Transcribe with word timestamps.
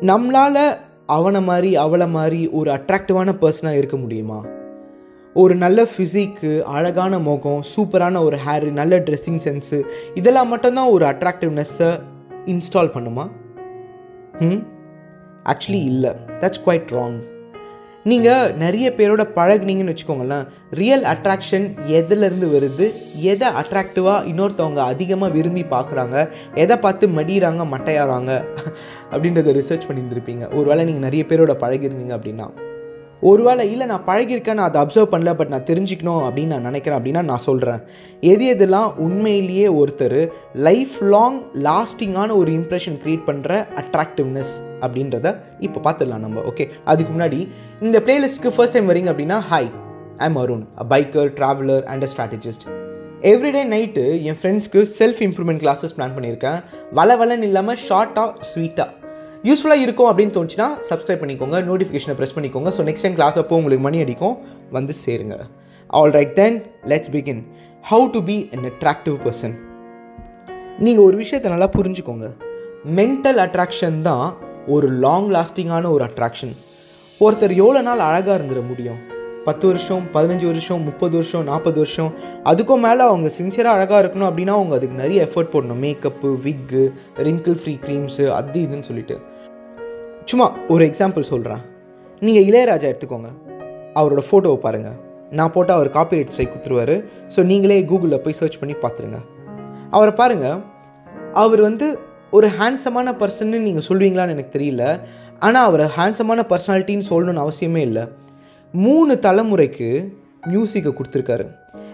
நம்மளால் 0.00 0.76
அவனை 1.06 1.42
மாதிரி 1.42 1.76
அவளை 1.76 2.08
மாதிரி 2.08 2.48
ஒரு 2.48 2.70
அட்ராக்டிவான 2.72 3.32
பர்சனாக 3.40 3.76
இருக்க 3.76 3.96
முடியுமா? 3.96 4.44
ஒரு 5.34 5.54
நல்ல 5.54 5.82
ஃபிசிக்கு 5.82 6.62
அழகான 6.62 7.18
முகம் 7.18 7.62
சூப்பரான 7.76 8.22
ஒரு 8.22 8.38
ஹேர் 8.46 8.70
நல்ல 8.70 8.98
ட்ரெஸ்ஸிங் 8.98 9.40
சென்ஸு 9.44 9.82
இதெல்லாம் 10.14 10.48
மட்டும்தான் 10.48 10.88
ஒரு 10.88 11.06
அட்ராக்டிவ்னஸ்ஸை 11.06 12.00
இன்ஸ்டால் 12.46 12.92
பண்ணுமா? 12.94 13.30
ம் 14.38 14.62
ஆக்சுவலி 15.44 15.82
இல்லை. 15.84 16.10
தட்ஸ் 16.40 16.60
குவைட் 16.66 16.88
ராங் 16.90 17.22
நீங்கள் 18.04 18.54
நிறைய 18.56 18.94
பேரோட 18.96 19.22
பழகுனீங்கன்னு 19.34 19.94
வச்சுக்கோங்களேன். 19.94 20.46
ரியல் 20.70 21.02
அட்ராக்ஷன் 21.02 21.74
எதுலேருந்து 21.86 22.48
வருது? 22.54 22.92
எதை 23.14 23.48
அட்ராக்டிவாக 23.48 24.26
இன்னொருத்தவங்க 24.26 24.76
அதிகமாக 24.76 25.32
விரும்பி 25.32 25.62
பார்க்குறாங்க? 25.62 26.28
எதை 26.54 26.76
பார்த்து 26.76 27.08
மடிகிறாங்க 27.08 27.64
மட்டையாகிறாங்க 27.74 28.44
அப்படின்றத 29.10 29.54
ரிசர்ச் 29.60 29.88
பண்ணியிருந்திருப்பீங்க. 29.88 30.54
ஒருவேளை 30.54 30.84
நீங்கள் 30.84 31.02
நிறைய 31.02 31.24
பேரோட 31.28 31.54
பழகிருந்தீங்க 31.60 32.16
அப்படின்னா. 32.18 32.48
ஒருவேளை 33.20 33.70
இல்லை 33.72 33.86
நான் 33.86 34.04
பழகியிருக்கேன் 34.06 34.54
நான் 34.54 34.72
அதை 34.72 34.82
அப்சர்வ் 34.82 35.12
பண்ணல 35.12 35.34
பட் 35.34 35.48
நான் 35.48 35.64
தெரிஞ்சுக்கணும் 35.64 36.22
அப்படின்னு 36.28 36.46
நான் 36.46 36.60
நினைக்கிறேன் 36.60 36.98
அப்படின்னா 37.00 37.24
நான் 37.24 37.38
சொல்கிறேன் 37.38 37.80
எது 38.20 38.56
எதுலாம் 38.56 38.96
உண்மையிலேயே 38.96 39.66
ஒருத்தர் 39.66 40.30
லைஃப் 40.54 41.02
லாங் 41.02 41.42
லாஸ்டிங்கான 41.54 42.36
ஒரு 42.36 42.50
இம்ப்ரெஷன் 42.50 42.98
க்ரியேட் 43.04 43.26
பண்ணுற 43.26 43.66
அட்ராக்டிவ்னஸ் 43.76 44.67
அப்படின்றத 44.84 45.28
இப்போ 45.66 45.78
பார்த்துடலாம் 45.86 46.24
நம்ம 46.26 46.44
ஓகே 46.50 46.66
அதுக்கு 46.92 47.12
முன்னாடி 47.16 47.40
இந்த 47.86 48.00
பிளேலிஸ்ட்க்கு 48.06 48.52
ஃபர்ஸ்ட் 48.56 48.76
டைம் 48.76 48.90
வரீங்க 48.92 49.10
அப்படின்னா 49.14 49.38
hi 49.50 49.70
I'm 50.26 50.38
Arun 50.42 50.64
a 50.84 50.86
biker 50.94 51.30
traveller 51.40 51.84
and 51.92 52.06
a 52.06 52.10
strategist 52.12 52.64
everyday 53.32 53.62
night 53.74 54.02
என் 54.30 54.38
ஃப்ரெண்ட்ஸ்க்கு 54.40 54.80
செல்ஃப் 54.98 55.20
இம்ப்ரூவ்மெண்ட் 55.26 55.62
கிளாஸஸ் 55.62 55.94
பிளான் 55.96 56.14
பண்ணியிருக்கேன். 56.16 56.58
வள 56.98 57.16
வளன்னு 57.20 57.46
இல்லாமல் 57.50 57.78
ஷார்ட்டாக 57.86 58.48
ஸ்வீட்டாக 58.50 58.90
யூஸ்ஃபுல்லாக 59.48 59.84
இருக்கும் 59.86 60.08
அப்படின்னு 60.10 60.34
தோணுச்சுன்னா 60.36 60.68
சப்ஸ்கிரைப் 60.88 61.22
பண்ணிக்கோங்க 61.22 61.58
நோட்டிஃபிகேஷனை 61.70 62.14
ப்ரெஸ் 62.18 62.34
பண்ணிக்கோங்க. 62.36 62.70
ஸோ 62.76 62.84
நெக்ஸ்ட் 62.88 63.04
டைம் 63.06 63.16
கிளாஸ் 63.18 63.38
அப்போ 63.42 63.56
உங்களுக்கு 63.60 63.84
மணி 63.86 63.98
அடிக்கும் 64.04 64.36
வந்து 64.76 64.94
சேருங்க. 65.04 65.36
All 66.00 66.12
right 66.18 66.34
then 66.40 66.58
let's 66.92 67.12
begin 67.16 67.42
how 67.84 68.06
to 68.16 68.22
be 68.30 68.36
an 68.56 68.66
attractive 68.70 69.16
person 69.26 69.54
நீங்கள் 70.86 71.06
ஒரு 71.08 71.16
விஷயத்தை 71.22 71.48
நல்லா 71.54 71.68
புரிஞ்சுக்கோங்க. 71.76 72.26
மென்டல் 72.98 73.40
அட்ராக்ஷன் 73.44 73.96
தான் 74.08 74.26
ஒரு 74.74 74.88
லாங் 75.02 75.28
லாஸ்டிங்கான 75.34 75.90
ஒரு 75.90 76.02
அட்ராக்ஷன் 76.04 76.54
ஒருத்தர் 77.20 77.52
எவ்வளோ 77.60 77.80
நாள் 77.80 78.02
அழகாக 78.06 78.34
இருந்துட 78.38 78.60
முடியும்? 78.66 78.98
பத்து 79.44 79.64
வருஷம் 79.66 80.02
பதினஞ்சு 80.14 80.46
வருஷம் 80.50 80.82
முப்பது 80.82 81.14
வருஷம் 81.18 81.44
நாற்பது 81.44 81.78
வருஷம் 81.82 82.10
அதுக்கும் 82.44 82.82
மேலே 82.86 83.02
அவங்க 83.10 83.28
சின்சியராக 83.38 83.76
அழகாக 83.76 84.00
இருக்கணும் 84.02 84.28
அப்படின்னா 84.28 84.54
அவங்க 84.58 84.74
அதுக்கு 84.78 85.00
நிறைய 85.02 85.28
எஃபர்ட் 85.28 85.52
போடணும். 85.52 85.80
மேக்கப்பு 85.84 86.30
விக்கு 86.46 86.82
ரிங்கிள் 87.28 87.58
ஃப்ரீ 87.60 87.74
க்ரீம்ஸு 87.84 88.26
அது 88.38 88.60
இதுன்னு 88.60 88.88
சொல்லிட்டு. 88.88 89.16
சும்மா 90.24 90.48
ஒரு 90.68 90.84
எக்ஸாம்பிள் 90.86 91.30
சொல்கிறேன் 91.32 91.62
நீங்கள் 92.26 92.46
இளையராஜா 92.48 92.86
எடுத்துக்கோங்க. 92.92 93.30
அவரோட 93.94 94.24
ஃபோட்டோவை 94.30 94.58
பாருங்கள் 94.66 94.98
நான் 95.30 95.54
போட்டால் 95.54 95.78
அவர் 95.78 95.94
காப்பிரைட் 95.96 96.34
ஸ்ட்ரைக் 96.34 96.52
குத்துருவார் 96.54 96.94
ஸோ 97.36 97.42
நீங்களே 97.52 97.80
கூகுளில் 97.92 98.22
போய் 98.26 98.38
சர்ச் 98.40 98.60
பண்ணி 98.60 98.76
பார்த்துருங்க. 98.84 99.20
அவரை 99.90 100.12
பாருங்கள் 100.20 100.60
அவர் 101.44 101.60
வந்து 101.60 101.86
ஒரு 102.30 102.48
ஹேண்ட்ஸமான 102.48 103.08
பர்சன்னு 103.20 103.58
நீங்கள் 103.66 103.86
சொல்வீங்களான்னு 103.88 104.34
எனக்கு 104.36 104.58
தெரியல. 104.58 105.00
ஆனால் 105.38 105.66
அவர் 105.66 105.84
ஹேண்ட்ஸமான 105.96 106.40
பர்சனாலிட்டின்னு 106.52 107.08
சொல்லணும்னு 107.10 107.44
அவசியமே 107.44 107.76
இல்லை. 107.76 108.04
மூணு 108.72 109.14
தலைமுறைக்கு 109.14 110.12
மியூசிக்கை 110.46 110.92
கொடுத்துருக்காரு. 110.92 111.46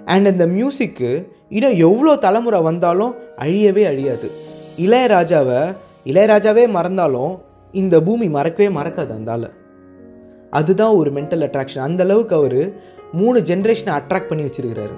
அண்ட் 0.04 0.26
அந்த 0.26 0.46
மியூசிக்கு 0.46 1.10
இன்னும் 1.48 1.76
எவ்வளோ 1.76 2.16
தலைமுறை 2.16 2.60
வந்தாலும் 2.60 3.14
அழியவே 3.38 3.84
அழியாது. 3.86 4.30
இளையராஜாவை 4.76 5.60
இளையராஜாவே 6.06 6.64
மறந்தாலும் 6.69 7.41
இந்த 7.72 8.00
பூமி 8.00 8.26
மறக்கவே 8.28 8.69
மறக்காது 8.78 9.12
அந்தால 9.19 9.50
அதுதான் 10.50 10.94
ஒரு 10.94 11.10
மென்டல் 11.12 11.44
அட்ராக்ஷன் 11.46 11.86
அந்த 11.88 12.02
அளவுக்கு 12.02 12.34
அவர் 12.36 12.60
மூணு 13.12 13.38
ஜென்ரேஷனை 13.41 13.92
அட்ராக்ட் 13.98 14.28
பண்ணி 14.28 14.44
வச்சிருக்கிறாரு. 14.44 14.96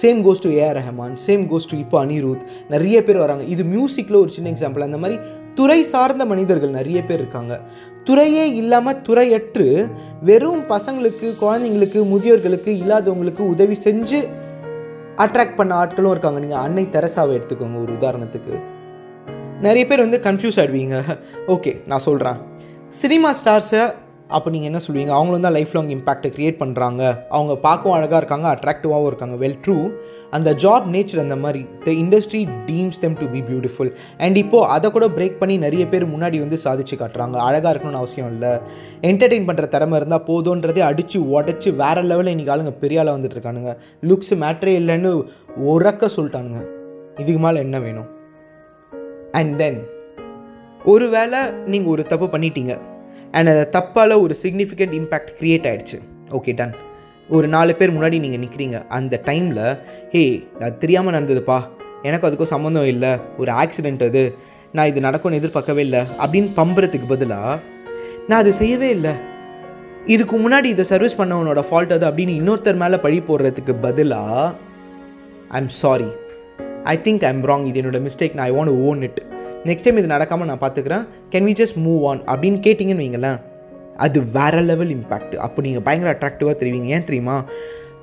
Same 0.00 0.20
goes 0.26 0.42
to 0.44 0.50
AR 0.50 0.76
Rahman 0.80 1.16
same 1.26 1.44
goes 1.50 1.68
to 1.70 1.78
இப்போ 1.78 1.96
அனிருத் 2.04 2.44
நிறைய 2.68 3.04
பேர் 3.04 3.18
வராங்க. 3.24 3.44
இது 3.54 3.64
மியூசிக்கில் 3.64 4.22
ஒரு 4.22 4.30
சின்ன 4.36 4.50
எக்ஸாம்பிள் 4.50 4.86
அந்த 4.88 4.98
மாதிரி 4.98 5.18
துறை 5.54 5.82
சார்ந்த 5.82 6.24
மனிதர்கள் 6.24 6.70
நிறைய 6.70 7.04
பேர் 7.04 7.18
இருக்காங்க. 7.18 7.60
துறையே 8.04 8.54
இல்லாமல் 8.54 8.98
துறையற்று 9.08 9.66
வெறும் 10.22 10.64
பசங்களுக்கு 10.68 11.28
குழந்தைங்களுக்கு 11.42 12.00
முதியோர்களுக்கு 12.12 12.72
இல்லாதவங்களுக்கு 12.82 13.42
உதவி 13.54 13.76
செஞ்சு 13.86 14.20
அட்ராக்ட் 15.24 15.56
பண்ண 15.56 15.74
ஆட்களும் 15.82 16.10
இருக்காங்க. 16.10 16.40
நீங்கள் 16.40 16.58
அன்னை 16.58 16.88
தெரசாவை 16.92 17.34
எடுத்துக்கோங்க 17.38 17.78
ஒரு 17.82 17.92
உதாரணத்துக்கு. 17.98 18.54
நிறைய 19.60 19.86
பேர் 19.86 20.04
வந்து 20.04 20.20
கன்ஃபியூஸ் 20.24 20.58
ஆகிடுவீங்க 20.62 20.96
ஓகே 21.54 21.72
நான் 21.86 22.04
சொல்கிறேன் 22.08 22.38
சினிமா 22.88 23.34
ஸ்டார்ஸை 23.40 23.84
அப்போ 24.28 24.50
நீங்கள் 24.50 24.70
என்ன 24.70 24.80
சொல்லுவீங்க? 24.86 25.12
அவங்களும் 25.16 25.44
தான் 25.46 25.52
லைஃப் 25.52 25.74
லாங் 25.74 25.90
இம்பாக்டை 25.96 26.28
க்ரியேட் 26.36 26.60
பண்ணுறாங்க 26.62 27.02
அவங்க 27.28 27.56
பார்க்கவும் 27.56 27.96
அழகாக 27.96 28.16
இருக்காங்க 28.16 28.46
அட்ராக்டிவாகவும் 28.54 29.06
இருக்காங்க. 29.06 29.46
வெல் 29.46 29.58
ட்ரூ 29.64 29.76
அந்த 30.30 30.52
ஜாப் 30.52 30.86
நேச்சர் 30.94 31.20
அந்த 31.24 31.36
மாதிரி 31.36 31.66
the 31.84 31.90
industry 31.90 32.40
deems 32.66 32.98
them 33.00 33.16
to 33.20 33.26
be 33.26 33.40
beautiful 33.40 33.92
and 34.18 34.36
இப்போது 34.36 34.66
அதை 34.66 34.90
கூட 34.90 35.06
பிரேக் 35.08 35.36
பண்ணி 35.38 35.58
நிறைய 35.58 35.88
பேர் 35.88 36.06
முன்னாடி 36.14 36.38
வந்து 36.38 36.58
சாதிச்சு 36.64 36.96
காட்டுறாங்க. 37.02 37.36
அழகாக 37.48 37.72
இருக்கணும்னு 37.74 38.00
அவசியம் 38.02 38.30
இல்லை. 38.32 38.52
என்டர்டெயின் 39.00 39.48
பண்ணுற 39.48 39.68
திறமை 39.68 39.96
இருந்தால் 40.00 40.26
போதுன்றதே 40.26 40.78
அடித்து 40.78 41.20
உடச்சி 41.20 41.76
வேற 41.76 42.02
லெவலில் 42.02 42.34
இன்றைக்கி 42.34 42.52
ஆளுங்க 42.56 42.70
பெரிய 42.70 43.00
ஆளாக 43.00 43.18
வந்துட்டு 43.18 43.38
இருக்கானுங்க. 43.38 43.74
லுக்ஸ் 44.02 44.34
மேட்ரே 44.42 44.74
இல்லைன்னு 44.82 45.12
உறக்க 45.66 46.10
சொல்லிட்டானுங்க. 46.16 46.62
இதுக்கு 47.18 47.38
மேலே 47.38 47.58
என்ன 47.58 47.78
வேணும்? 47.78 48.10
அண்ட் 49.32 49.56
தென் 49.58 49.80
ஒருவேளை 50.84 51.38
நீங்கள் 51.66 51.92
ஒரு 51.92 52.04
தப்பு 52.04 52.38
பண்ணிட்டீங்க. 52.38 52.74
அண்ட் 53.36 53.48
அந்த 53.52 53.64
uh, 53.64 53.70
தப்பால் 53.76 54.20
ஒரு 54.24 54.34
சிக்னிஃபிகண்ட் 54.42 54.94
இம்பேக்ட் 54.98 55.32
க்ரியேட் 55.38 55.66
ஆகிடுச்சு 55.70 55.98
ஓகே 56.30 56.52
டன் 56.54 56.74
ஒரு 57.28 57.46
நாலு 57.54 57.72
பேர் 57.78 57.92
முன்னாடி 57.94 58.16
நீங்கள் 58.24 58.42
நிற்கிறீங்க 58.44 58.76
அந்த 58.96 59.14
டைமில் 59.28 59.64
ஹே 60.12 60.22
அது 60.60 60.74
தெரியாமல் 60.78 61.14
நடந்ததுப்பா. 61.16 61.58
எனக்கு 62.02 62.26
அதுக்கும் 62.28 62.52
சம்மந்தம் 62.54 62.90
இல்லை. 62.92 63.12
ஒரு 63.36 63.50
ஆக்சிடெண்ட் 63.62 64.04
அது. 64.08 64.22
நான் 64.72 64.90
இது 64.90 65.00
நடக்கும்னு 65.00 65.40
எதிர்பார்க்கவே 65.40 65.82
இல்லை. 65.86 66.02
அப்படின்னு 66.22 66.50
பம்புறதுக்கு 66.60 67.08
பதிலாக 67.14 67.56
நான் 68.28 68.40
அது 68.42 68.52
செய்யவே 68.62 68.90
இல்லை. 68.96 69.14
இதுக்கு 70.14 70.36
முன்னாடி 70.38 70.68
இதை 70.74 70.84
சர்வீஸ் 70.92 71.18
பண்ணவனோட 71.20 71.60
ஃபால்ட் 71.68 71.94
அது 71.96 72.04
அப்படின்னு 72.08 72.38
இன்னொருத்தர் 72.40 72.82
மேலே 72.82 72.98
பழி 73.04 73.18
போடுறதுக்கு 73.28 73.72
பதிலாக 73.86 74.52
I 75.50 75.60
am 75.62 75.72
sorry 75.82 76.10
I 76.92 76.96
think 77.06 77.24
I 77.28 77.32
am 77.36 77.44
wrong 77.50 77.64
இது 77.70 77.80
என்னோட 77.82 78.00
மிஸ்டேக் 78.06 78.36
நான் 78.36 78.48
I 78.50 78.54
want 78.58 78.74
own 78.88 79.00
it 79.02 79.18
next 79.68 79.86
time 79.86 80.00
இது 80.02 80.14
நடக்காமல் 80.14 80.50
நான் 80.50 80.62
பார்த்துக்கிறேன் 80.64 81.04
can 81.32 81.46
we 81.48 81.54
just 81.60 81.78
move 81.86 82.02
on 82.10 82.22
அப்படின்னு 82.32 82.58
கேட்டிங்கன்னு 82.66 83.04
வைங்களேன். 83.04 83.38
அது 84.04 84.18
வேற 84.36 84.56
லெவல் 84.70 84.92
இம்பேக்ட் 84.98 85.34
அப்போ 85.46 85.58
நீங்கள் 85.66 85.84
பயங்கர 85.88 86.10
அட்ராக்டிவாக 86.14 86.54
தெரிவிங்க. 86.62 86.88
ஏன் 86.96 87.08
தெரியுமா? 87.08 87.36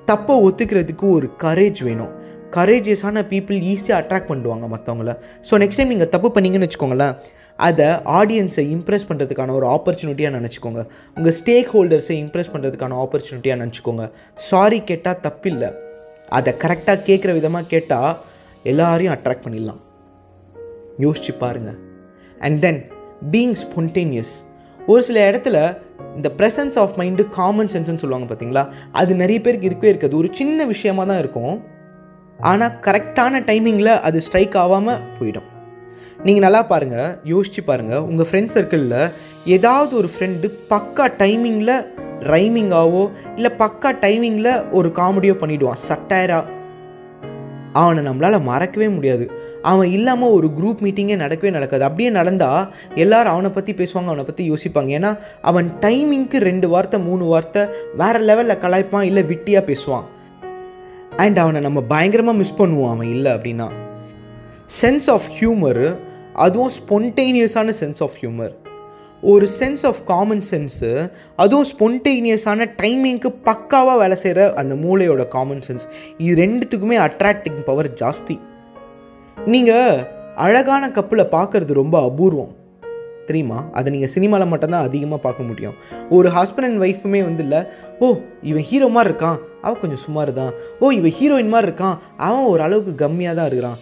தப்பை 0.09 0.35
ஒத்துக்கிறதுக்கு 0.47 1.05
ஒரு 1.17 1.27
கரேஜ் 1.43 1.81
வேணும். 1.89 2.13
கரேஜியஸான 2.55 3.21
பீப்புள் 3.29 3.59
ஈஸியாக 3.73 3.99
அட்ராக்ட் 4.01 4.31
பண்ணுவாங்க 4.31 4.65
மற்றவங்கள 4.73 5.13
ஸோ 5.49 5.59
நெக்ஸ்ட் 5.63 5.79
டைம் 5.81 5.93
நீங்கள் 5.93 6.11
தப்பு 6.15 6.29
பண்ணீங்கன்னு 6.35 6.67
வச்சுக்கோங்களேன். 6.67 7.13
அதை 7.67 7.87
ஆடியன்ஸை 8.17 8.65
இம்ப்ரெஸ் 8.75 9.07
பண்ணுறதுக்கான 9.09 9.55
ஒரு 9.59 9.67
ஆப்பர்ச்சுனிட்டியாக 9.75 10.35
நினச்சிக்கோங்க. 10.39 10.81
உங்கள் 11.17 11.35
ஸ்டேக் 11.39 11.71
ஹோல்டர்ஸை 11.75 12.15
இம்ப்ரெஸ் 12.23 12.53
பண்ணுறதுக்கான 12.53 12.99
ஆப்பர்ச்சுனிட்டியாக 13.05 13.61
நினச்சிக்கோங்க. 13.63 14.05
சாரி 14.49 14.79
கேட்டால் 14.91 15.23
தப்பில்லை. 15.27 15.71
அதை 16.39 16.53
கரெக்டாக 16.65 16.99
கேட்குற 17.09 17.33
விதமாக 17.39 17.71
கேட்டால் 17.73 18.11
எல்லாரையும் 18.73 19.15
அட்ராக்ட் 19.17 19.45
பண்ணிடலாம். 19.47 19.81
யோசிச்சு 20.99 21.33
பாருங்கள் 21.39 21.77
அண்ட் 22.41 22.59
தென் 22.61 22.81
பீயிங் 23.31 23.55
ஸ்பொன்டேனியஸ் 23.63 24.33
ஒரு 24.87 25.01
சில 25.03 25.31
இடத்துல 25.31 25.57
இந்த 26.15 26.29
ப்ரெசன்ஸ் 26.37 26.77
ஆஃப் 26.81 26.95
மைண்டு 26.99 27.23
காமன் 27.29 27.71
சென்ஸ்னு 27.73 28.01
சொல்லுவாங்க 28.01 28.27
பார்த்தீங்களா 28.29 28.63
அது 28.91 29.15
நிறைய 29.15 29.41
பேருக்கு 29.41 29.69
இருக்கவே 29.69 29.91
இருக்காது. 29.91 30.17
ஒரு 30.17 30.29
சின்ன 30.31 30.65
விஷயமாக 30.65 31.07
தான் 31.09 31.21
இருக்கும். 31.23 31.55
ஆனால் 32.39 32.75
கரெக்டான 32.85 33.41
டைமிங்கில் 33.49 33.99
அது 34.07 34.21
ஸ்ட்ரைக் 34.21 34.57
ஆகாமல் 34.63 35.01
போயிடும். 35.17 35.47
நீங்கள் 36.23 36.45
நல்லா 36.45 36.61
பாருங்கள் 36.71 37.15
யோசிச்சு 37.33 37.61
பாருங்கள் 37.69 38.03
உங்கள் 38.09 38.27
ஃப்ரெண்ட் 38.29 38.53
சர்க்கிளில் 38.55 39.11
ஏதாவது 39.45 39.95
ஒரு 39.95 40.09
ஃப்ரெண்டு 40.15 40.49
பக்கா 40.73 41.05
டைமிங்கில் 41.21 41.75
ரைமிங்காவோ 42.33 43.11
இல்லை 43.35 43.51
பக்கா 43.63 43.89
டைமிங்கில் 44.03 44.53
ஒரு 44.71 44.91
காமெடியோ 44.99 45.35
பண்ணிவிடுவான் 45.41 45.81
சட்டையராக 45.89 46.51
அவனை 47.81 48.03
நம்மளால் 48.09 48.47
மறக்கவே 48.51 48.87
முடியாது. 48.87 49.25
அவன் 49.71 49.89
இல்லாமல் 49.97 50.33
ஒரு 50.37 50.47
குரூப் 50.57 50.81
மீட்டிங்கே 50.85 51.17
நடக்கவே 51.23 51.51
நடக்காது. 51.57 51.83
அப்படியே 51.87 52.09
நடந்தால் 52.19 52.63
எல்லாரும் 53.03 53.33
அவனை 53.35 53.51
பற்றி 53.57 53.73
பேசுவாங்க 53.81 54.11
அவனை 54.13 54.25
பற்றி 54.29 54.45
யோசிப்பாங்க. 54.51 54.91
ஏன்னா 54.99 55.11
அவன் 55.51 55.69
டைமிங்க்கு 55.85 56.39
ரெண்டு 56.49 56.69
வார்த்தை 56.73 56.99
மூணு 57.09 57.25
வார்த்தை 57.33 57.63
வேறு 58.01 58.21
லெவலில் 58.29 58.61
கலாய்ப்பான் 58.63 59.07
இல்லை 59.11 59.23
விட்டியாக 59.31 59.63
பேசுவான். 59.69 60.07
அண்ட் 61.23 61.37
அவனை 61.43 61.61
நம்ம 61.67 61.79
பயங்கரமாக 61.93 62.39
மிஸ் 62.41 62.59
பண்ணுவோம் 62.59 62.91
அவன் 62.93 63.11
இல்லை 63.15 63.31
அப்படின்னா. 63.35 63.69
சென்ஸ் 64.81 65.07
ஆஃப் 65.15 65.29
ஹியூமரு 65.37 65.87
அதுவும் 66.45 66.73
ஸ்பொன்டேனியஸான 66.79 67.73
சென்ஸ் 67.81 68.03
ஆஃப் 68.05 68.15
ஹியூமர் 68.21 68.53
ஒரு 69.31 69.45
சென்ஸ் 69.59 69.83
ஆஃப் 69.89 69.99
காமன் 70.05 70.41
சென்ஸு 70.49 70.89
அதுவும் 71.43 71.67
ஸ்பொன்டேனியஸான 71.73 72.65
டைமிங்க்கு 72.81 73.29
பக்காவாக 73.45 73.99
வேலை 74.01 74.17
செய்கிற 74.23 74.47
அந்த 74.61 74.73
மூளையோட 74.85 75.23
காமன் 75.35 75.63
சென்ஸ் 75.67 75.85
இது 76.23 76.33
ரெண்டுத்துக்குமே 76.43 76.97
அட்ராக்டிங் 77.07 77.61
பவர் 77.69 77.89
ஜாஸ்தி. 78.01 78.35
நீங்கள் 79.37 80.03
அழகான 80.43 80.83
கப்பில் 80.97 81.31
பார்க்குறது 81.33 81.73
ரொம்ப 81.79 81.95
அபூர்வம். 82.09 82.51
தெரியுமா? 83.27 83.57
அதை 83.77 83.87
நீங்கள் 83.93 84.11
சினிமாவில் 84.13 84.51
மட்டும்தான் 84.51 84.85
அதிகமாக 84.87 85.19
பார்க்க 85.25 85.47
முடியும். 85.49 85.75
ஒரு 86.15 86.27
ஹஸ்பண்ட் 86.37 86.67
அண்ட் 86.67 86.81
ஒய்ஃபுமே 86.85 87.21
வந்து 87.27 87.43
இல்லை 87.45 87.61
ஓ 88.03 88.07
இவன் 88.49 88.65
ஹீரோ 88.69 88.87
மாதிரி 88.95 89.09
இருக்கான் 89.11 89.37
அவன் 89.65 89.79
கொஞ்சம் 89.83 90.03
சுமார் 90.05 90.31
தான் 90.39 90.51
ஓ 90.81 90.91
இவன் 90.99 91.15
ஹீரோயின் 91.17 91.51
மாதிரி 91.53 91.69
இருக்கான் 91.69 91.95
அவன் 92.27 92.47
ஒரு 92.51 92.61
அளவுக்கு 92.67 92.93
கம்மியாக 93.03 93.37
தான் 93.39 93.47
இருக்கிறான். 93.49 93.77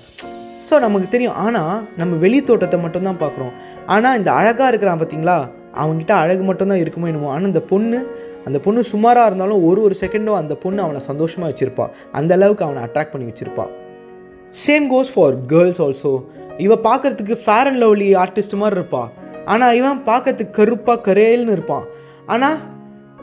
ஸோ 0.67 0.79
நமக்கு 0.85 1.07
தெரியும். 1.15 1.37
ஆனால் 1.45 1.75
நம்ம 2.01 2.17
வெளி 2.25 2.41
தோட்டத்தை 2.49 2.79
மட்டும்தான் 2.85 3.21
பார்க்குறோம். 3.23 3.53
ஆனால் 3.95 4.17
இந்த 4.21 4.31
அழகாக 4.39 4.71
இருக்கிறான் 4.73 5.01
பார்த்தீங்களா 5.01 5.37
அவன்கிட்ட 5.83 6.13
அழகு 6.23 6.45
மட்டும்தான் 6.49 6.83
இருக்குமோ 6.83 7.09
என்னமோ. 7.11 7.31
ஆனால் 7.35 7.51
இந்த 7.53 7.63
பொண்ணு 7.73 7.99
அந்த 8.47 8.57
பொண்ணு 8.65 8.81
சுமாராக 8.93 9.29
இருந்தாலும் 9.29 9.63
ஒரு 9.69 9.81
ஒரு 9.87 9.95
செகண்டும் 10.03 10.39
அந்த 10.41 10.53
பொண்ணு 10.63 10.81
அவனை 10.87 11.01
சந்தோஷமாக 11.11 11.49
வச்சுருப்பாள் 11.51 11.93
அந்த 12.19 12.33
அளவுக்கு 12.39 12.65
அவனை 12.67 12.83
அட்ராக்ட் 12.87 13.13
பண்ணி 13.15 13.29
வச்சுருப்பாள் 13.31 13.71
same 14.53 14.85
goes 14.91 15.11
for 15.15 15.35
girls 15.47 15.81
also 15.81 16.23
இவ 16.57 16.75
பார்க்கறதுக்கு 16.75 17.35
ஃபேர் 17.43 17.67
அண்ட் 17.67 17.83
லவ்லி 17.83 18.15
ஆர்டிஸ்ட் 18.15 18.57
மாதிரி 18.57 18.75
இருப்பாள் 18.75 19.09
ஆனால் 19.45 19.75
இவன் 19.75 19.99
பார்க்கறதுக்கு 19.99 20.51
கருப்பாக 20.51 21.11
கரேல்னு 21.11 21.51
இருப்பான் 21.51 21.85
ஆனால் 22.25 22.57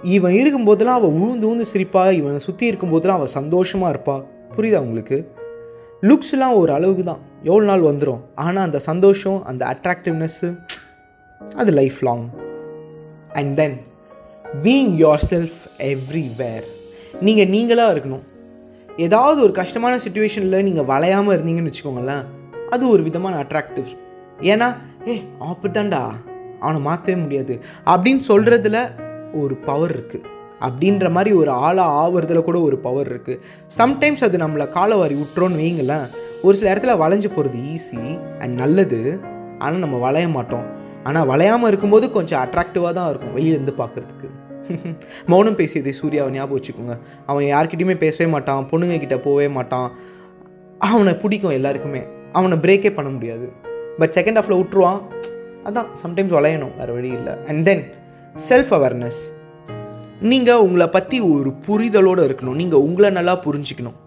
இவன் 0.02 0.32
இருக்கும்போதெல்லாம் 0.32 0.94
அவள் 0.94 1.10
உழுந்து 1.10 1.46
உழுந்து 1.48 1.64
சிரிப்பா 1.64 2.10
இவனை 2.10 2.38
சுற்றி 2.38 2.72
இருக்கும்போதெல்லாம் 2.72 3.18
அவள் 3.18 3.26
சந்தோஷமாக 3.26 3.90
இருப்பாள் 3.90 4.24
புரியுதா 4.56 4.78
உங்களுக்கு? 4.78 5.28
லுக்ஸ்லாம் 6.02 6.54
ஒரு 6.54 6.72
அளவுக்கு 6.72 7.04
தான். 7.04 7.22
எவ்வளோ 7.44 7.64
நாள் 7.64 7.80
வந்துடும் 7.80 8.20
ஆனால் 8.34 8.64
அந்த 8.64 8.78
சந்தோஷம் 8.78 9.42
அந்த 9.42 9.76
அட்ராக்டிவ்னஸ்ஸு 9.76 10.56
அது 11.40 11.70
life 11.70 11.98
long 12.02 12.30
and 13.32 13.56
then 13.56 13.78
being 14.62 14.94
yourself 15.30 15.58
everywhere 15.78 16.64
நீங்கள் 17.20 17.46
நீங்களாக 17.46 17.94
இருக்கணும். 17.94 18.22
ஏதாவது 19.04 19.42
ஒரு 19.42 19.52
கஷ்டமான 19.52 19.96
சுச்சுவேஷனில் 19.96 20.64
நீங்கள் 20.64 20.84
வளையாமல் 20.84 21.34
இருந்தீங்கன்னு 21.36 21.70
வச்சுக்கோங்களேன் 21.70 22.24
அது 22.70 22.88
ஒரு 22.88 23.02
விதமான 23.02 23.44
அட்ராக்டிவ் 23.44 23.90
ஏன்னா 24.52 24.68
ஏ 25.08 25.14
அப்படித்தான்டா 25.50 26.00
அவனை 26.60 26.80
மாற்றவே 26.80 27.16
முடியாது. 27.20 27.54
அப்படின்னு 27.86 28.22
சொல்கிறதுல 28.28 28.78
ஒரு 29.32 29.54
பவர் 29.68 29.92
இருக்குது 29.96 30.26
அப்படின்ற 30.60 31.10
மாதிரி 31.10 31.32
ஒரு 31.32 31.50
ஆளாக 31.50 31.98
ஆவறதுல 32.02 32.42
கூட 32.42 32.60
ஒரு 32.60 32.78
பவர் 32.78 33.10
இருக்குது 33.12 33.40
சம்டைம்ஸ் 33.78 34.24
அது 34.24 34.38
நம்மளை 34.38 34.66
காலவாரி 34.68 35.16
விட்டுறோன்னு 35.20 35.60
வைங்களேன் 35.62 36.06
ஒரு 36.42 36.56
சில 36.56 36.72
இடத்துல 36.74 36.96
வளைஞ்சு 37.02 37.30
போகிறது 37.36 37.58
ஈஸி 37.74 38.02
அண்ட் 38.40 38.54
நல்லது. 38.54 39.00
ஆனால் 39.58 39.78
நம்ம 39.78 39.96
வளைய 39.98 40.28
மாட்டோம். 40.28 40.66
ஆனால் 41.04 41.28
வளையாமல் 41.28 41.66
இருக்கும்போது 41.66 42.10
கொஞ்சம் 42.10 42.40
அட்ராக்டிவாக 42.44 42.92
தான் 42.92 43.08
இருக்கும் 43.10 43.34
வெளியிலேருந்து 43.36 43.74
பார்க்குறதுக்கு 43.78 44.28
மௌனம் 45.26 45.56
பேசியதை 45.56 45.92
சூர்யாவை 45.92 46.32
ஞாபகம் 46.32 46.58
வச்சுக்கோங்க. 46.58 46.98
அவன் 47.26 47.44
யார்கிட்டையுமே 47.44 47.96
பேசவே 47.96 48.30
மாட்டான். 48.30 48.68
பொண்ணுங்க 48.70 48.98
கிட்டே 48.98 49.16
போகவே 49.16 49.48
மாட்டான். 49.48 49.92
அவனை 50.78 51.14
பிடிக்கும் 51.14 51.50
எல்லாருக்குமே. 51.50 52.02
அவனை 52.32 52.58
பிரேக்கே 52.58 52.94
பண்ண 52.94 53.10
முடியாது. 53.10 53.52
பட் 53.98 54.14
செகண்ட் 54.14 54.38
ஹாஃபில் 54.40 54.60
விட்டுருவான். 54.60 55.00
அதான் 55.64 55.88
சம்டைம்ஸ் 56.02 56.34
வளையணும். 56.38 56.76
வேறு 56.76 56.92
வழி 56.92 57.08
இல்லை. 57.08 57.32
அண்ட் 57.46 57.64
தென் 57.64 57.84
செல்ஃப் 58.48 58.74
அவேர்னஸ் 58.78 59.20
நீங்கள் 60.20 60.56
உங்களை 60.56 60.88
பற்றி 60.88 61.20
ஒரு 61.20 61.52
புரிதலோடு 61.66 62.22
இருக்கணும். 62.28 62.54
நீங்கள் 62.54 62.78
உங்களை 62.78 63.10
நல்லா 63.10 63.40
புரிஞ்சிக்கணும். 63.46 63.98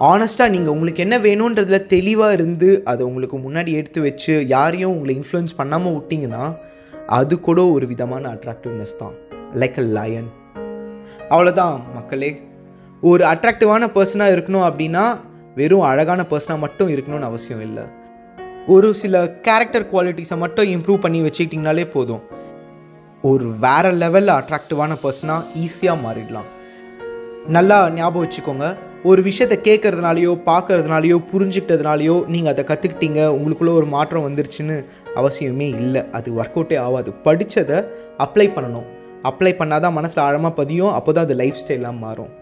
ஆனஸ்ட்டாக 0.00 0.48
நீங்கள் 0.48 0.74
உங்களுக்கு 0.74 1.02
என்ன 1.02 1.18
வேணுன்றதில் 1.18 1.86
தெளிவாக 1.86 2.32
இருந்து 2.32 2.82
அதை 2.84 3.06
உங்களுக்கு 3.06 3.38
முன்னாடி 3.38 3.72
எடுத்து 3.72 4.00
வச்சு 4.00 4.46
யாரையும் 4.46 4.92
உங்களை 4.92 5.18
இன்ஃப்ளூயன்ஸ் 5.18 5.56
பண்ணாமல் 5.56 5.92
விட்டிங்கன்னா 5.92 6.56
அது 7.06 7.40
கூட 7.40 7.66
ஒரு 7.66 7.86
விதமான 7.86 8.30
அட்ராக்டிவ்னஸ் 8.32 8.96
தான். 8.96 9.14
லைக் 9.54 9.78
அ 9.78 9.82
லயன் 9.82 10.28
அவ்வளோதான் 11.28 11.80
மக்களே. 11.94 12.42
ஒரு 13.00 13.24
அட்ராக்டிவான 13.24 13.86
பர்சனாக 13.94 14.34
இருக்கணும் 14.34 14.66
அப்படின்னா 14.68 15.16
வெறும் 15.54 15.80
அழகான 15.80 16.24
பர்சனாக 16.30 16.58
மட்டும் 16.58 16.88
இருக்கணும்னு 16.88 17.20
அவசியம் 17.20 17.60
இல்லை. 17.60 17.82
ஒரு 18.66 18.94
சில 18.94 19.30
கேரக்டர் 19.30 19.90
குவாலிட்டிஸை 19.92 20.36
மட்டும் 20.36 20.66
இம்ப்ரூவ் 20.66 21.00
பண்ணி 21.00 21.22
வச்சுக்கிட்டிங்கனாலே 21.22 21.90
போதும். 21.90 22.20
ஒரு 23.22 23.46
வேற 23.60 23.92
லெவலில் 23.92 24.34
அட்ராக்டிவான 24.38 24.96
பர்சனாக 25.02 25.44
ஈஸியாக 25.64 25.96
மாறிடலாம். 26.06 26.48
நல்லா 27.46 27.90
ஞாபகம் 27.90 28.28
வச்சுக்கோங்க. 28.28 28.76
ஒரு 29.04 29.22
விஷயத்தை 29.22 29.58
கேட்கறதுனாலையோ 29.58 30.40
பார்க்கறதுனாலையோ 30.46 31.24
புரிஞ்சுக்கிட்டதுனாலையோ 31.32 32.26
நீங்கள் 32.26 32.52
அதை 32.52 32.64
கற்றுக்கிட்டீங்க 32.64 33.20
உங்களுக்குள்ளே 33.38 33.74
ஒரு 33.74 33.86
மாற்றம் 33.86 34.28
வந்துருச்சுன்னு 34.28 34.84
அவசியமே 35.16 35.68
இல்லை. 35.84 36.04
அது 36.12 36.32
ஒர்க் 36.32 36.56
அவுட்டே 36.56 36.78
ஆகாது. 36.78 37.12
படித்ததை 37.24 37.88
அப்ளை 38.18 38.48
பண்ணணும். 38.56 38.96
அப்ளை 39.22 39.52
பண்ணால் 39.60 39.80
தான் 39.80 39.92
மனசில் 39.92 40.24
ஆழமாக 40.24 40.54
பதியும் 40.54 40.92
அப்போ 40.92 41.12
தான் 41.12 41.24
அது 41.24 41.34
லைஃப் 41.34 41.60
ஸ்டைலாக 41.60 41.98
மாறும். 41.98 42.32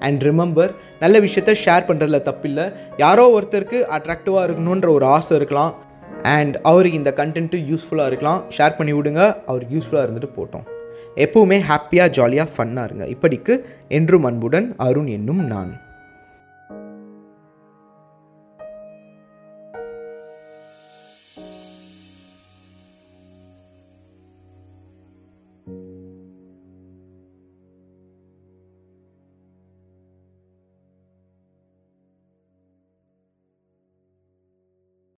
அண்ட் 0.00 0.22
ரிமெம்பர் 0.22 0.70
நல்ல 1.00 1.20
விஷயத்த 1.20 1.54
ஷேர் 1.64 1.88
பண்ணுறதுல 1.88 2.20
தப்பில்லை. 2.28 2.72
யாரோ 2.96 3.24
ஒருத்தருக்கு 3.38 3.80
அட்ராக்டிவாக 3.96 4.46
இருக்கணுன்ற 4.48 4.88
ஒரு 4.88 5.06
ஆசை 5.06 5.36
இருக்கலாம். 5.36 5.74
அண்ட் 6.22 6.56
அவருக்கு 6.56 6.98
இந்த 6.98 7.12
கண்டென்ட்டு 7.16 7.58
யூஸ்ஃபுல்லாக 7.70 8.06
இருக்கலாம். 8.06 8.42
ஷேர் 8.58 8.76
பண்ணி 8.76 8.92
விடுங்க 8.92 9.36
அவருக்கு 9.46 9.76
யூஸ்ஃபுல்லாக 9.76 10.06
இருந்துட்டு 10.06 10.30
போட்டோம். 10.38 10.66
எப்போவுமே 11.24 11.58
ஹாப்பியாக 11.70 12.08
ஜாலியாக 12.10 12.50
ஃபன்னாக 12.56 12.84
இருங்க. 12.84 13.06
இப்படிக்கு 13.06 13.64
என்றும் 13.88 14.24
அன்புடன் 14.24 14.74
அருண் 14.76 15.06
என்னும் 15.06 15.46
நான். 15.46 15.83